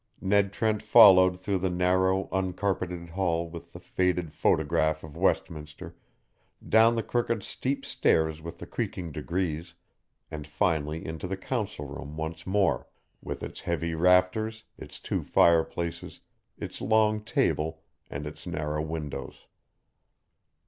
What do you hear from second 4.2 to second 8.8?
photograph of Westminster, down the crooked steep stairs with the